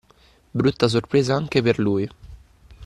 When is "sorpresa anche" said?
0.89-1.61